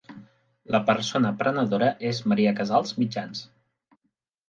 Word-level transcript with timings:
La 0.75 0.81
persona 0.87 1.31
prenedora 1.43 1.91
és 2.15 2.25
Maria 2.33 2.57
Casals 2.63 2.99
Mitjans? 3.05 3.47